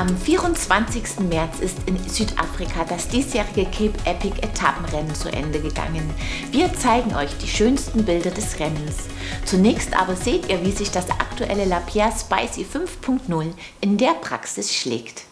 Am 0.00 0.16
24. 0.16 1.28
März 1.28 1.60
ist 1.60 1.76
in 1.84 1.98
Südafrika 2.08 2.84
das 2.88 3.08
diesjährige 3.08 3.64
Cape 3.66 3.92
Epic 4.06 4.34
Etappenrennen 4.40 5.14
zu 5.14 5.30
Ende 5.30 5.60
gegangen. 5.60 6.08
Wir 6.50 6.72
zeigen 6.72 7.14
euch 7.14 7.36
die 7.36 7.48
schönsten 7.48 8.06
Bilder 8.06 8.30
des 8.30 8.58
Rennens. 8.58 9.08
Zunächst 9.44 9.94
aber 9.94 10.16
seht 10.16 10.48
ihr, 10.48 10.64
wie 10.64 10.70
sich 10.70 10.90
das 10.90 11.10
aktuelle 11.10 11.66
Lapierre 11.66 12.12
Spicy 12.18 12.64
5.0 12.64 13.52
in 13.82 13.98
der 13.98 14.14
Praxis 14.14 14.74
schlägt. 14.74 15.24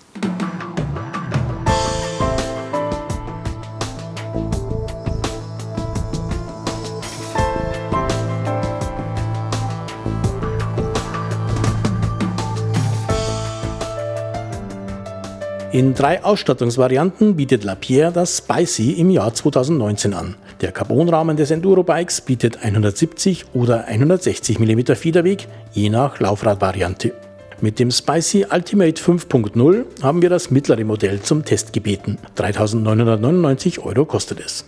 In 15.78 15.94
drei 15.94 16.24
Ausstattungsvarianten 16.24 17.36
bietet 17.36 17.62
Lapierre 17.62 18.10
das 18.10 18.38
Spicy 18.38 18.94
im 18.94 19.10
Jahr 19.10 19.32
2019 19.32 20.12
an. 20.12 20.34
Der 20.60 20.72
Carbonrahmen 20.72 21.36
des 21.36 21.52
Enduro-Bikes 21.52 22.22
bietet 22.22 22.64
170 22.64 23.54
oder 23.54 23.84
160 23.84 24.58
mm 24.58 24.96
Federweg, 24.96 25.46
je 25.70 25.88
nach 25.88 26.18
Laufradvariante. 26.18 27.12
Mit 27.60 27.78
dem 27.78 27.92
Spicy 27.92 28.46
Ultimate 28.52 29.00
5.0 29.00 29.84
haben 30.02 30.20
wir 30.20 30.30
das 30.30 30.50
mittlere 30.50 30.84
Modell 30.84 31.20
zum 31.20 31.44
Test 31.44 31.72
gebeten. 31.72 32.18
3.999 32.36 33.78
Euro 33.78 34.04
kostet 34.04 34.40
es. 34.40 34.64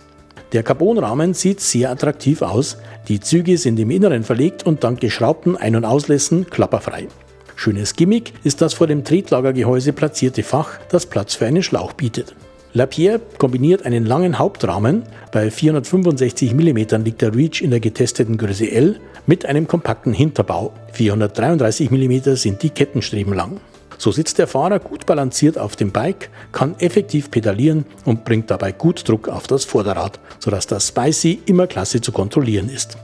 Der 0.53 0.63
Carbonrahmen 0.63 1.33
sieht 1.33 1.59
sehr 1.59 1.91
attraktiv 1.91 2.41
aus. 2.41 2.77
Die 3.09 3.19
Züge 3.19 3.57
sind 3.57 3.77
im 3.81 3.91
Inneren 3.91 4.23
verlegt 4.23 4.65
und 4.65 4.85
dank 4.85 5.01
geschraubten 5.01 5.57
Ein- 5.57 5.75
und 5.75 5.83
Auslässen 5.83 6.49
klapperfrei. 6.49 7.09
Schönes 7.61 7.95
Gimmick 7.95 8.33
ist 8.43 8.59
das 8.63 8.73
vor 8.73 8.87
dem 8.87 9.03
Tretlagergehäuse 9.03 9.93
platzierte 9.93 10.41
Fach, 10.41 10.79
das 10.89 11.05
Platz 11.05 11.35
für 11.35 11.45
einen 11.45 11.61
Schlauch 11.61 11.93
bietet. 11.93 12.33
Lapierre 12.73 13.21
kombiniert 13.37 13.85
einen 13.85 14.03
langen 14.03 14.39
Hauptrahmen, 14.39 15.03
bei 15.31 15.51
465 15.51 16.55
mm 16.55 17.03
liegt 17.03 17.21
der 17.21 17.35
Reach 17.35 17.61
in 17.61 17.69
der 17.69 17.79
getesteten 17.79 18.39
Größe 18.39 18.71
L, 18.71 18.99
mit 19.27 19.45
einem 19.45 19.67
kompakten 19.67 20.11
Hinterbau. 20.11 20.73
433 20.93 21.91
mm 21.91 22.33
sind 22.33 22.63
die 22.63 22.71
Kettenstreben 22.71 23.35
lang. 23.35 23.59
So 23.99 24.11
sitzt 24.11 24.39
der 24.39 24.47
Fahrer 24.47 24.79
gut 24.79 25.05
balanciert 25.05 25.59
auf 25.59 25.75
dem 25.75 25.91
Bike, 25.91 26.31
kann 26.51 26.73
effektiv 26.79 27.29
pedalieren 27.29 27.85
und 28.05 28.25
bringt 28.25 28.49
dabei 28.49 28.71
gut 28.71 29.07
Druck 29.07 29.29
auf 29.29 29.45
das 29.45 29.65
Vorderrad, 29.65 30.19
sodass 30.39 30.65
das 30.65 30.87
Spicy 30.87 31.43
immer 31.45 31.67
klasse 31.67 32.01
zu 32.01 32.11
kontrollieren 32.11 32.69
ist. 32.69 32.97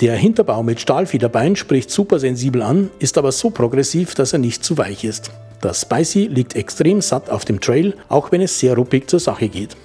Der 0.00 0.16
Hinterbau 0.16 0.64
mit 0.64 0.80
Stahlfederbein 0.80 1.54
spricht 1.54 1.88
super 1.88 2.18
sensibel 2.18 2.62
an, 2.62 2.90
ist 2.98 3.16
aber 3.16 3.30
so 3.30 3.50
progressiv, 3.50 4.14
dass 4.16 4.32
er 4.32 4.40
nicht 4.40 4.64
zu 4.64 4.76
weich 4.76 5.04
ist. 5.04 5.30
Das 5.60 5.82
Spicy 5.82 6.26
liegt 6.26 6.56
extrem 6.56 7.00
satt 7.00 7.30
auf 7.30 7.44
dem 7.44 7.60
Trail, 7.60 7.94
auch 8.08 8.32
wenn 8.32 8.40
es 8.40 8.58
sehr 8.58 8.74
ruppig 8.74 9.08
zur 9.08 9.20
Sache 9.20 9.48
geht. 9.48 9.76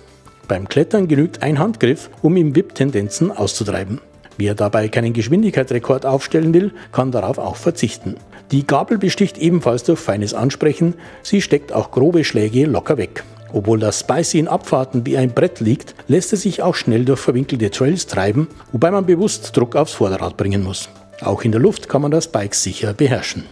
Beim 0.47 0.67
Klettern 0.67 1.07
genügt 1.07 1.43
ein 1.43 1.59
Handgriff, 1.59 2.09
um 2.23 2.35
im 2.37 2.55
WIP 2.55 2.73
Tendenzen 2.73 3.31
auszutreiben. 3.31 4.01
Wer 4.37 4.55
dabei 4.55 4.87
keinen 4.87 5.13
Geschwindigkeitsrekord 5.13 6.07
aufstellen 6.07 6.53
will, 6.55 6.71
kann 6.91 7.11
darauf 7.11 7.37
auch 7.37 7.55
verzichten. 7.55 8.15
Die 8.51 8.65
Gabel 8.65 8.97
besticht 8.97 9.37
ebenfalls 9.37 9.83
durch 9.83 9.99
feines 9.99 10.33
Ansprechen, 10.33 10.95
sie 11.21 11.41
steckt 11.41 11.71
auch 11.71 11.91
grobe 11.91 12.23
Schläge 12.23 12.65
locker 12.65 12.97
weg. 12.97 13.23
Obwohl 13.53 13.79
das 13.79 13.99
Spicy 14.01 14.39
in 14.39 14.47
Abfahrten 14.47 15.05
wie 15.05 15.17
ein 15.17 15.33
Brett 15.33 15.59
liegt, 15.59 15.95
lässt 16.07 16.33
es 16.33 16.43
sich 16.43 16.61
auch 16.61 16.75
schnell 16.75 17.05
durch 17.05 17.19
verwinkelte 17.19 17.71
Trails 17.71 18.07
treiben, 18.07 18.47
wobei 18.71 18.91
man 18.91 19.05
bewusst 19.05 19.55
Druck 19.55 19.75
aufs 19.75 19.93
Vorderrad 19.93 20.37
bringen 20.37 20.63
muss. 20.63 20.89
Auch 21.21 21.43
in 21.43 21.51
der 21.51 21.61
Luft 21.61 21.89
kann 21.89 22.01
man 22.01 22.11
das 22.11 22.31
Bike 22.31 22.55
sicher 22.55 22.93
beherrschen. 22.93 23.43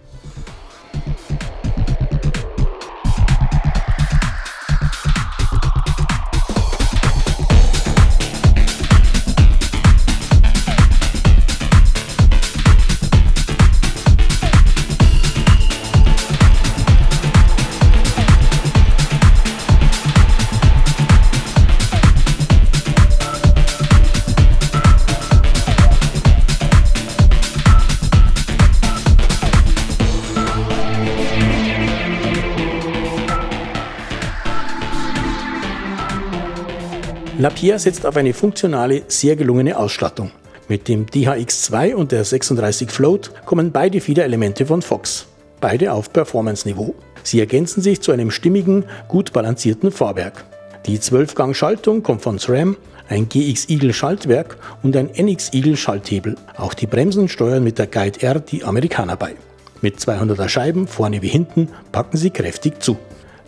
Lapierre 37.40 37.78
setzt 37.78 38.04
auf 38.04 38.16
eine 38.16 38.34
funktionale, 38.34 39.02
sehr 39.06 39.36
gelungene 39.36 39.78
Ausstattung. 39.78 40.32
Mit 40.66 40.88
dem 40.88 41.06
DHX2 41.06 41.94
und 41.94 42.10
der 42.10 42.24
36 42.24 42.90
Float 42.90 43.30
kommen 43.44 43.70
beide 43.70 44.00
Fiederelemente 44.00 44.66
von 44.66 44.82
Fox, 44.82 45.26
beide 45.60 45.92
auf 45.92 46.12
Performance-Niveau. 46.12 46.96
Sie 47.22 47.38
ergänzen 47.38 47.80
sich 47.80 48.00
zu 48.00 48.10
einem 48.10 48.32
stimmigen, 48.32 48.86
gut 49.06 49.32
balancierten 49.32 49.92
Fahrwerk. 49.92 50.44
Die 50.86 50.98
12-Gang-Schaltung 50.98 52.02
kommt 52.02 52.22
von 52.22 52.40
SRAM, 52.40 52.76
ein 53.08 53.28
GX 53.28 53.68
Eagle 53.68 53.92
Schaltwerk 53.92 54.56
und 54.82 54.96
ein 54.96 55.08
NX 55.14 55.52
Eagle 55.52 55.76
Schalthebel. 55.76 56.34
Auch 56.56 56.74
die 56.74 56.88
Bremsen 56.88 57.28
steuern 57.28 57.62
mit 57.62 57.78
der 57.78 57.86
Guide 57.86 58.20
R 58.20 58.40
die 58.40 58.64
Amerikaner 58.64 59.14
bei. 59.14 59.36
Mit 59.80 60.00
200er 60.00 60.48
Scheiben, 60.48 60.88
vorne 60.88 61.22
wie 61.22 61.28
hinten, 61.28 61.68
packen 61.92 62.16
sie 62.16 62.30
kräftig 62.30 62.82
zu. 62.82 62.98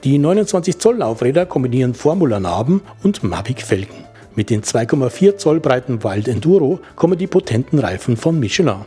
Die 0.02 0.16
29 0.16 0.78
Zoll 0.78 0.96
Laufräder 0.96 1.44
kombinieren 1.44 1.92
Formula-Narben 1.92 2.80
und 3.02 3.22
Mavic-Felgen. 3.22 4.06
Mit 4.34 4.48
den 4.48 4.62
2,4 4.62 5.36
Zoll 5.36 5.60
breiten 5.60 6.02
Wild 6.02 6.26
Enduro 6.26 6.80
kommen 6.96 7.18
die 7.18 7.26
potenten 7.26 7.78
Reifen 7.78 8.16
von 8.16 8.40
Michelin. 8.40 8.86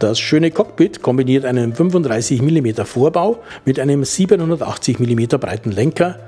Das 0.00 0.18
schöne 0.18 0.50
Cockpit 0.50 1.00
kombiniert 1.00 1.44
einen 1.44 1.76
35 1.76 2.42
mm 2.42 2.84
Vorbau 2.84 3.38
mit 3.64 3.78
einem 3.78 4.02
780 4.02 4.98
mm 4.98 5.38
breiten 5.38 5.70
Lenker. 5.70 6.18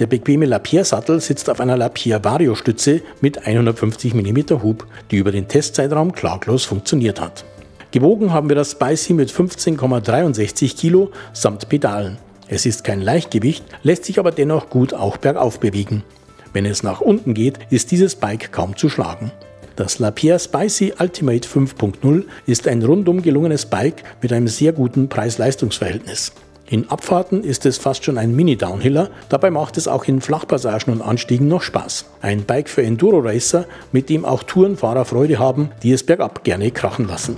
Der 0.00 0.08
bequeme 0.08 0.46
Lapierre-Sattel 0.46 1.20
sitzt 1.20 1.48
auf 1.48 1.60
einer 1.60 1.76
Lapierre-Vario-Stütze 1.76 3.02
mit 3.20 3.46
150 3.46 4.14
mm 4.14 4.64
Hub, 4.64 4.84
die 5.12 5.18
über 5.18 5.30
den 5.30 5.46
Testzeitraum 5.46 6.10
klaglos 6.10 6.64
funktioniert 6.64 7.20
hat. 7.20 7.44
Gewogen 7.92 8.32
haben 8.32 8.48
wir 8.48 8.56
das 8.56 8.72
Spicy 8.72 9.12
mit 9.12 9.30
15,63 9.30 10.76
Kilo 10.76 11.12
samt 11.32 11.68
Pedalen. 11.68 12.18
Es 12.48 12.64
ist 12.64 12.84
kein 12.84 13.00
Leichtgewicht, 13.00 13.64
lässt 13.82 14.04
sich 14.04 14.18
aber 14.18 14.30
dennoch 14.30 14.70
gut 14.70 14.94
auch 14.94 15.16
bergauf 15.16 15.58
bewegen. 15.58 16.04
Wenn 16.52 16.64
es 16.64 16.82
nach 16.82 17.00
unten 17.00 17.34
geht, 17.34 17.58
ist 17.70 17.90
dieses 17.90 18.14
Bike 18.14 18.52
kaum 18.52 18.76
zu 18.76 18.88
schlagen. 18.88 19.32
Das 19.74 19.98
Lapierre 19.98 20.38
Spicy 20.38 20.94
Ultimate 20.98 21.46
5.0 21.46 22.24
ist 22.46 22.66
ein 22.66 22.82
rundum 22.82 23.20
gelungenes 23.20 23.66
Bike 23.66 24.04
mit 24.22 24.32
einem 24.32 24.48
sehr 24.48 24.72
guten 24.72 25.08
Preis-Leistungs-Verhältnis. 25.08 26.32
In 26.68 26.88
Abfahrten 26.88 27.44
ist 27.44 27.66
es 27.66 27.78
fast 27.78 28.04
schon 28.04 28.16
ein 28.16 28.34
Mini-Downhiller, 28.34 29.10
dabei 29.28 29.50
macht 29.50 29.76
es 29.76 29.86
auch 29.86 30.04
in 30.04 30.20
Flachpassagen 30.20 30.92
und 30.92 31.02
Anstiegen 31.02 31.46
noch 31.46 31.62
Spaß. 31.62 32.06
Ein 32.22 32.44
Bike 32.44 32.68
für 32.68 32.82
Enduro-Racer, 32.82 33.66
mit 33.92 34.08
dem 34.08 34.24
auch 34.24 34.42
Tourenfahrer 34.42 35.04
Freude 35.04 35.38
haben, 35.38 35.70
die 35.82 35.92
es 35.92 36.04
bergab 36.04 36.42
gerne 36.42 36.70
krachen 36.70 37.06
lassen. 37.06 37.36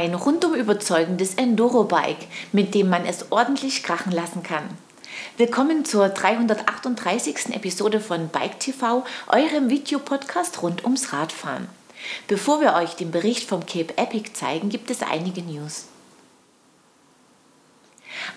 Ein 0.00 0.14
rundum 0.14 0.54
überzeugendes 0.54 1.34
Enduro-Bike, 1.34 2.26
mit 2.52 2.74
dem 2.74 2.88
man 2.88 3.04
es 3.04 3.30
ordentlich 3.30 3.82
krachen 3.82 4.12
lassen 4.12 4.42
kann. 4.42 4.64
Willkommen 5.36 5.84
zur 5.84 6.08
338. 6.08 7.54
Episode 7.54 8.00
von 8.00 8.28
Bike 8.28 8.58
TV, 8.60 9.04
eurem 9.28 9.68
Videopodcast 9.68 10.62
rund 10.62 10.84
ums 10.84 11.12
Radfahren. 11.12 11.68
Bevor 12.28 12.62
wir 12.62 12.72
euch 12.76 12.94
den 12.94 13.10
Bericht 13.10 13.46
vom 13.46 13.66
Cape 13.66 13.98
Epic 13.98 14.30
zeigen, 14.32 14.70
gibt 14.70 14.90
es 14.90 15.02
einige 15.02 15.42
News. 15.42 15.84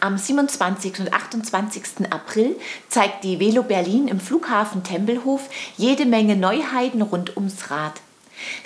Am 0.02 0.18
27. 0.18 1.00
und 1.00 1.14
28. 1.14 2.12
April 2.12 2.58
zeigt 2.90 3.24
die 3.24 3.40
Velo 3.40 3.64
Berlin 3.64 4.10
im 4.10 4.20
Flughafen 4.20 4.84
Tempelhof 4.84 5.48
jede 5.78 6.06
Menge 6.06 6.36
Neuheiten 6.36 7.02
rund 7.02 7.38
ums 7.38 7.72
Rad. 7.72 8.02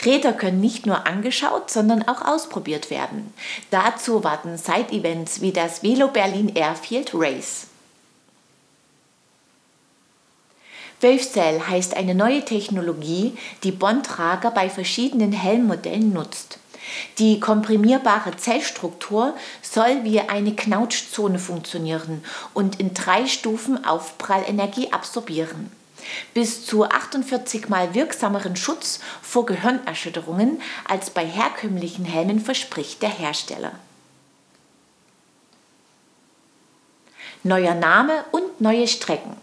Räder 0.05 0.33
können 0.33 0.61
nicht 0.61 0.85
nur 0.85 1.07
angeschaut, 1.07 1.69
sondern 1.69 2.07
auch 2.07 2.21
ausprobiert 2.21 2.89
werden. 2.89 3.33
Dazu 3.69 4.23
warten 4.23 4.57
Side-Events 4.57 5.41
wie 5.41 5.51
das 5.51 5.83
Velo 5.83 6.07
Berlin 6.07 6.55
Airfield 6.55 7.11
Race. 7.13 7.67
Wavecell 10.99 11.61
heißt 11.61 11.95
eine 11.95 12.15
neue 12.15 12.43
Technologie, 12.43 13.37
die 13.63 13.71
Bondtrager 13.71 14.49
bei 14.49 14.67
verschiedenen 14.67 15.31
Helmmodellen 15.31 16.11
nutzt. 16.11 16.57
Die 17.19 17.39
komprimierbare 17.39 18.35
Zellstruktur 18.37 19.35
soll 19.61 20.03
wie 20.03 20.21
eine 20.21 20.55
Knautschzone 20.55 21.37
funktionieren 21.37 22.23
und 22.53 22.79
in 22.79 22.93
drei 22.93 23.27
Stufen 23.27 23.85
Aufprallenergie 23.85 24.91
absorbieren. 24.91 25.71
Bis 26.33 26.65
zu 26.65 26.85
48 26.85 27.69
mal 27.69 27.93
wirksameren 27.93 28.55
Schutz 28.55 28.99
vor 29.21 29.45
Gehirnerschütterungen 29.45 30.61
als 30.87 31.09
bei 31.09 31.25
herkömmlichen 31.25 32.05
Helmen 32.05 32.39
verspricht 32.39 33.01
der 33.01 33.09
Hersteller. 33.09 33.73
Neuer 37.43 37.75
Name 37.75 38.25
und 38.31 38.61
neue 38.61 38.87
Strecken. 38.87 39.37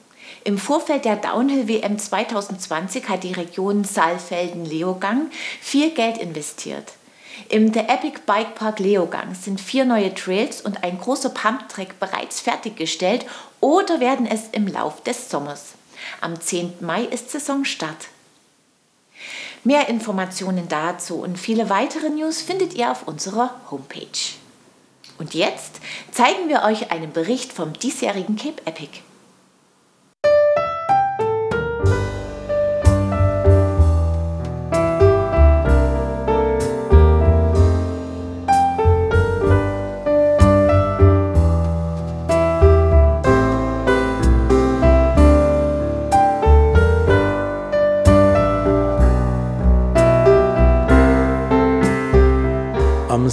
Im 0.44 0.58
Vorfeld 0.58 1.06
der 1.06 1.16
Downhill 1.16 1.68
WM 1.68 1.98
2020 1.98 3.08
hat 3.08 3.24
die 3.24 3.32
Region 3.32 3.82
Saalfelden-Leogang 3.82 5.30
viel 5.60 5.90
Geld 5.90 6.18
investiert. 6.18 6.92
Im 7.48 7.72
The 7.72 7.80
Epic 7.80 8.20
Bike 8.26 8.54
Park 8.54 8.78
Leogang 8.78 9.34
sind 9.34 9.60
vier 9.60 9.84
neue 9.84 10.14
Trails 10.14 10.60
und 10.60 10.84
ein 10.84 10.98
großer 10.98 11.30
Pumptrack 11.30 11.98
bereits 11.98 12.40
fertiggestellt 12.40 13.26
oder 13.60 14.00
werden 14.00 14.26
es 14.26 14.48
im 14.52 14.66
Lauf 14.66 15.02
des 15.02 15.30
Sommers. 15.30 15.74
Am 16.20 16.40
10. 16.40 16.74
Mai 16.80 17.04
ist 17.04 17.30
Saisonstart. 17.30 18.08
Mehr 19.62 19.88
Informationen 19.88 20.68
dazu 20.68 21.16
und 21.16 21.38
viele 21.38 21.70
weitere 21.70 22.10
News 22.10 22.42
findet 22.42 22.74
ihr 22.74 22.90
auf 22.90 23.08
unserer 23.08 23.60
Homepage. 23.70 24.34
Und 25.18 25.34
jetzt 25.34 25.80
zeigen 26.10 26.48
wir 26.48 26.62
euch 26.62 26.90
einen 26.90 27.12
Bericht 27.12 27.52
vom 27.52 27.72
diesjährigen 27.72 28.36
Cape 28.36 28.62
Epic. 28.66 29.00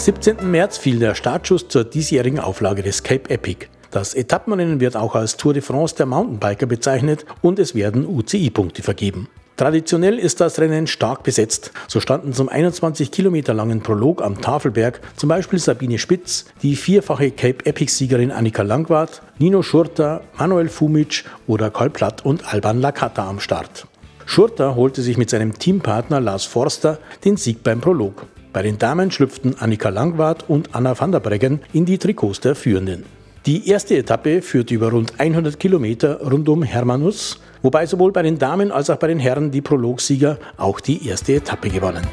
17. 0.05 0.49
März 0.49 0.79
fiel 0.79 0.97
der 0.97 1.13
Startschuss 1.13 1.67
zur 1.67 1.83
diesjährigen 1.83 2.39
Auflage 2.39 2.81
des 2.81 3.03
Cape 3.03 3.29
Epic. 3.29 3.67
Das 3.91 4.15
Etappenrennen 4.15 4.79
wird 4.79 4.95
auch 4.95 5.13
als 5.13 5.37
Tour 5.37 5.53
de 5.53 5.61
France 5.61 5.95
der 5.95 6.07
Mountainbiker 6.07 6.65
bezeichnet 6.65 7.23
und 7.43 7.59
es 7.59 7.75
werden 7.75 8.07
UCI-Punkte 8.07 8.81
vergeben. 8.81 9.27
Traditionell 9.57 10.17
ist 10.17 10.41
das 10.41 10.57
Rennen 10.57 10.87
stark 10.87 11.21
besetzt. 11.21 11.71
So 11.87 11.99
standen 11.99 12.33
zum 12.33 12.49
21 12.49 13.11
Kilometer 13.11 13.53
langen 13.53 13.81
Prolog 13.81 14.23
am 14.23 14.41
Tafelberg 14.41 15.01
zum 15.17 15.29
Beispiel 15.29 15.59
Sabine 15.59 15.99
Spitz, 15.99 16.45
die 16.63 16.75
vierfache 16.75 17.29
Cape 17.29 17.63
Epic-Siegerin 17.67 18.31
Annika 18.31 18.63
Langwart, 18.63 19.21
Nino 19.37 19.61
Schurter, 19.61 20.21
Manuel 20.35 20.69
Fumic 20.69 21.25
oder 21.45 21.69
Karl 21.69 21.91
Platt 21.91 22.25
und 22.25 22.51
Alban 22.51 22.81
Lakata 22.81 23.29
am 23.29 23.39
Start. 23.39 23.85
Schurter 24.25 24.73
holte 24.75 25.03
sich 25.03 25.19
mit 25.19 25.29
seinem 25.29 25.59
Teampartner 25.59 26.19
Lars 26.19 26.45
Forster 26.45 26.97
den 27.23 27.37
Sieg 27.37 27.61
beim 27.61 27.81
Prolog. 27.81 28.25
Bei 28.53 28.61
den 28.61 28.77
Damen 28.77 29.11
schlüpften 29.11 29.57
Annika 29.59 29.87
Langwart 29.87 30.49
und 30.49 30.75
Anna 30.75 30.99
van 30.99 31.13
der 31.13 31.21
Breggen 31.21 31.61
in 31.71 31.85
die 31.85 31.97
Trikots 31.97 32.41
der 32.41 32.53
Führenden. 32.53 33.05
Die 33.45 33.69
erste 33.69 33.95
Etappe 33.97 34.41
führte 34.41 34.73
über 34.73 34.91
rund 34.91 35.13
100 35.19 35.57
Kilometer 35.57 36.19
rund 36.21 36.49
um 36.49 36.61
Hermanus, 36.61 37.39
wobei 37.61 37.85
sowohl 37.85 38.11
bei 38.11 38.23
den 38.23 38.37
Damen 38.37 38.71
als 38.71 38.89
auch 38.89 38.97
bei 38.97 39.07
den 39.07 39.19
Herren 39.19 39.51
die 39.51 39.61
Prologsieger 39.61 40.37
auch 40.57 40.81
die 40.81 41.07
erste 41.07 41.33
Etappe 41.33 41.69
gewannen. 41.69 42.05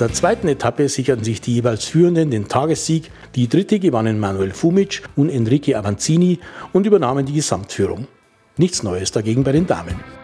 Der 0.00 0.12
zweiten 0.12 0.48
Etappe 0.48 0.88
sicherten 0.88 1.24
sich 1.24 1.40
die 1.40 1.54
jeweils 1.54 1.84
Führenden 1.84 2.30
den 2.30 2.48
Tagessieg. 2.48 3.10
Die 3.34 3.48
dritte 3.48 3.78
gewannen 3.78 4.18
Manuel 4.18 4.52
Fumic 4.52 5.02
und 5.14 5.28
Enrique 5.28 5.74
Avanzini 5.76 6.38
und 6.72 6.86
übernahmen 6.86 7.26
die 7.26 7.34
Gesamtführung. 7.34 8.06
Nichts 8.56 8.82
Neues 8.82 9.12
dagegen 9.12 9.44
bei 9.44 9.52
den 9.52 9.66
Damen. 9.66 10.19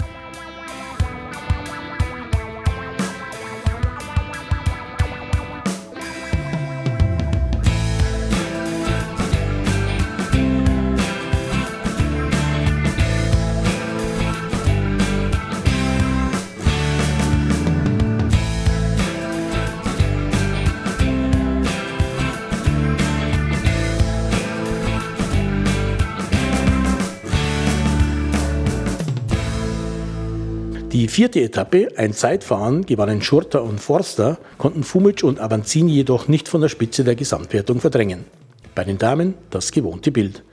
Die 30.93 31.09
vierte 31.09 31.41
Etappe, 31.41 31.89
ein 31.97 32.13
Zeitfahren, 32.13 32.87
gewannen 32.87 33.21
Schurter 33.21 33.65
und 33.65 33.81
Forster, 33.81 34.39
konnten 34.57 34.85
Fumic 34.85 35.25
und 35.25 35.41
Avanzini 35.41 35.93
jedoch 35.93 36.29
nicht 36.29 36.49
von 36.49 36.61
der 36.61 36.69
Spitze 36.69 37.03
der 37.03 37.17
Gesamtwertung 37.17 37.81
verdrängen. 37.81 38.25
Bei 38.75 38.85
den 38.85 38.97
Damen 38.97 39.35
das 39.51 39.73
gewohnte 39.73 40.13
Bild. 40.13 40.45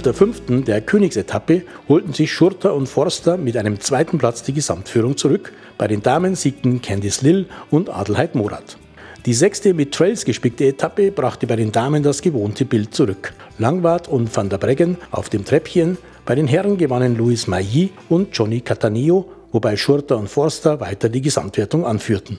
Auf 0.00 0.04
der 0.04 0.14
fünften, 0.14 0.64
der 0.64 0.80
Königsetappe, 0.80 1.60
holten 1.86 2.14
sich 2.14 2.32
Schurter 2.32 2.72
und 2.72 2.86
Forster 2.86 3.36
mit 3.36 3.58
einem 3.58 3.80
zweiten 3.80 4.16
Platz 4.16 4.42
die 4.42 4.54
Gesamtführung 4.54 5.18
zurück. 5.18 5.52
Bei 5.76 5.88
den 5.88 6.02
Damen 6.02 6.36
siegten 6.36 6.80
Candice 6.80 7.20
Lill 7.20 7.44
und 7.70 7.90
Adelheid 7.90 8.34
Morat. 8.34 8.78
Die 9.26 9.34
sechste 9.34 9.74
mit 9.74 9.92
Trails 9.92 10.24
gespickte 10.24 10.64
Etappe 10.64 11.12
brachte 11.12 11.46
bei 11.46 11.56
den 11.56 11.70
Damen 11.70 12.02
das 12.02 12.22
gewohnte 12.22 12.64
Bild 12.64 12.94
zurück. 12.94 13.34
Langwart 13.58 14.08
und 14.08 14.34
Van 14.34 14.48
der 14.48 14.56
Breggen 14.56 14.96
auf 15.10 15.28
dem 15.28 15.44
Treppchen. 15.44 15.98
Bei 16.24 16.34
den 16.34 16.46
Herren 16.46 16.78
gewannen 16.78 17.14
Louis 17.18 17.46
Mailly 17.46 17.90
und 18.08 18.34
Johnny 18.34 18.62
Cataneo, 18.62 19.30
wobei 19.52 19.76
Schurter 19.76 20.16
und 20.16 20.30
Forster 20.30 20.80
weiter 20.80 21.10
die 21.10 21.20
Gesamtwertung 21.20 21.84
anführten. 21.84 22.38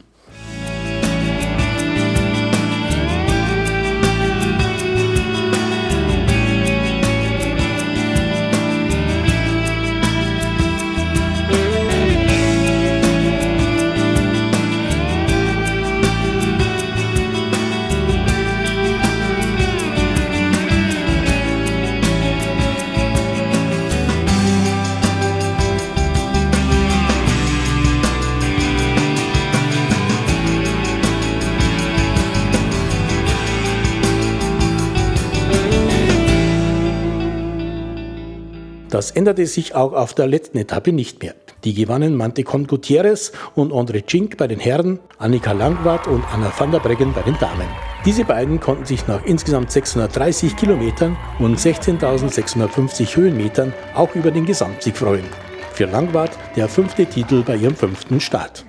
Das 38.91 39.09
änderte 39.09 39.45
sich 39.45 39.73
auch 39.73 39.93
auf 39.93 40.13
der 40.13 40.27
letzten 40.27 40.57
Etappe 40.57 40.91
nicht 40.91 41.23
mehr. 41.23 41.33
Die 41.63 41.73
gewannen 41.73 42.13
Mantekon 42.13 42.67
Gutierrez 42.67 43.31
und 43.55 43.71
André 43.71 44.03
Cink 44.05 44.35
bei 44.35 44.47
den 44.47 44.59
Herren, 44.59 44.99
Annika 45.17 45.53
Langwart 45.53 46.07
und 46.07 46.25
Anna 46.33 46.51
van 46.57 46.71
der 46.71 46.79
Breggen 46.79 47.13
bei 47.13 47.21
den 47.21 47.37
Damen. 47.39 47.67
Diese 48.03 48.25
beiden 48.25 48.59
konnten 48.59 48.83
sich 48.83 49.07
nach 49.07 49.23
insgesamt 49.25 49.71
630 49.71 50.57
Kilometern 50.57 51.15
und 51.39 51.57
16.650 51.57 53.15
Höhenmetern 53.15 53.71
auch 53.95 54.13
über 54.13 54.29
den 54.29 54.45
Gesamtsieg 54.45 54.97
freuen. 54.97 55.25
Für 55.73 55.85
Langwart 55.85 56.31
der 56.57 56.67
fünfte 56.67 57.05
Titel 57.05 57.43
bei 57.43 57.55
ihrem 57.55 57.75
fünften 57.75 58.19
Start. 58.19 58.65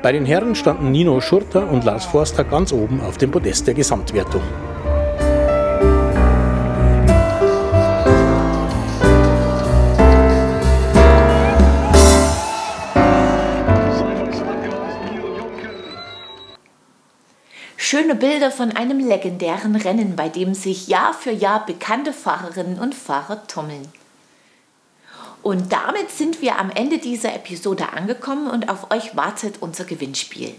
Bei 0.00 0.10
den 0.10 0.24
Herren 0.24 0.54
standen 0.54 0.90
Nino 0.90 1.20
Schurter 1.20 1.70
und 1.70 1.84
Lars 1.84 2.06
Forster 2.06 2.44
ganz 2.44 2.72
oben 2.72 3.02
auf 3.02 3.18
dem 3.18 3.30
Podest 3.30 3.66
der 3.66 3.74
Gesamtwertung. 3.74 4.42
Schöne 17.88 18.16
Bilder 18.16 18.50
von 18.50 18.72
einem 18.72 18.98
legendären 18.98 19.76
Rennen, 19.76 20.16
bei 20.16 20.28
dem 20.28 20.54
sich 20.54 20.88
Jahr 20.88 21.14
für 21.14 21.30
Jahr 21.30 21.64
bekannte 21.64 22.12
Fahrerinnen 22.12 22.80
und 22.80 22.96
Fahrer 22.96 23.46
tummeln. 23.46 23.86
Und 25.44 25.72
damit 25.72 26.10
sind 26.10 26.42
wir 26.42 26.58
am 26.58 26.72
Ende 26.72 26.98
dieser 26.98 27.32
Episode 27.32 27.92
angekommen 27.92 28.50
und 28.50 28.70
auf 28.70 28.90
euch 28.90 29.14
wartet 29.14 29.58
unser 29.60 29.84
Gewinnspiel. 29.84 30.52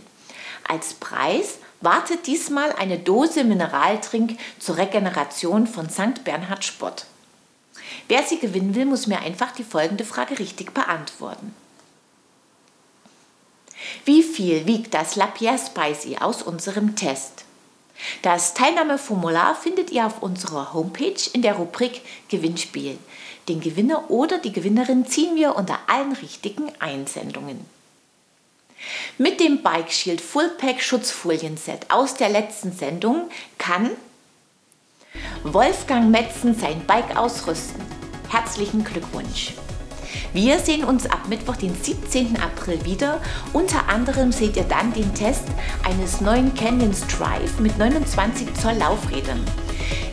Als 0.70 0.94
Preis 0.94 1.58
wartet 1.82 2.28
diesmal 2.28 2.72
eine 2.72 2.98
Dose 2.98 3.44
Mineraltrink 3.44 4.38
zur 4.58 4.78
Regeneration 4.78 5.68
von 5.68 5.90
St. 5.90 6.24
Bernhard 6.24 6.64
Sport. 6.64 7.08
Wer 8.08 8.24
sie 8.24 8.40
gewinnen 8.40 8.74
will, 8.74 8.86
muss 8.86 9.06
mir 9.06 9.20
einfach 9.20 9.52
die 9.52 9.66
folgende 9.66 10.06
Frage 10.06 10.40
richtig 10.40 10.74
beantworten. 10.74 11.54
Wie 14.08 14.24
viel 14.24 14.66
wiegt 14.66 14.94
das 14.94 15.18
Lapierre 15.18 15.60
Spicy 15.60 16.20
aus 16.22 16.42
unserem 16.42 16.96
Test? 16.96 17.44
Das 18.22 18.54
Teilnahmeformular 18.54 19.54
findet 19.54 19.92
ihr 19.92 20.06
auf 20.06 20.24
unserer 20.24 20.74
Homepage 20.74 21.20
in 21.34 21.42
der 21.42 21.56
Rubrik 21.56 22.00
Gewinnspiel. 22.30 22.98
Den 23.50 23.60
Gewinner 23.60 24.10
oder 24.10 24.38
die 24.38 24.54
Gewinnerin 24.54 25.06
ziehen 25.08 25.36
wir 25.36 25.58
unter 25.58 25.78
allen 25.88 26.14
richtigen 26.14 26.72
Einsendungen. 26.80 27.66
Mit 29.18 29.42
dem 29.42 29.62
Bike 29.62 29.92
Shield 29.92 30.22
Full 30.22 30.52
Pack 30.58 30.82
Schutzfolienset 30.82 31.92
aus 31.92 32.14
der 32.14 32.30
letzten 32.30 32.72
Sendung 32.72 33.30
kann 33.58 33.92
Wolfgang 35.44 36.10
Metzen 36.10 36.58
sein 36.58 36.88
Bike 36.88 37.18
ausrüsten. 37.18 37.82
Herzlichen 38.30 38.86
Glückwunsch! 38.86 39.52
Wir 40.34 40.60
sehen 40.60 40.84
uns 40.84 41.06
ab 41.06 41.28
Mittwoch, 41.30 41.56
den 41.56 41.76
17. 41.76 42.38
April 42.38 42.84
wieder. 42.86 43.22
Unter 43.54 43.90
anderem 43.90 44.32
seht 44.32 44.58
ihr 44.58 44.64
dann 44.64 44.94
den 44.94 45.14
Test 45.14 45.44
eines 45.84 46.22
neuen 46.22 46.54
Canyons 46.56 47.06
Drive 47.08 47.60
mit 47.60 47.78
29 47.78 48.54
Zoll 48.56 48.74
Laufrädern. 48.74 49.44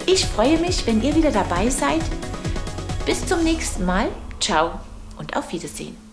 Ich 0.07 0.27
freue 0.27 0.59
mich, 0.59 0.87
wenn 0.87 1.03
ihr 1.03 1.15
wieder 1.15 1.31
dabei 1.31 1.71
seid. 1.71 2.03
Bis 3.07 3.27
zum 3.27 3.43
nächsten 3.43 3.85
Mal. 3.85 4.09
Ciao 4.41 4.81
und 5.19 5.37
auf 5.37 5.53
Wiedersehen. 5.53 6.04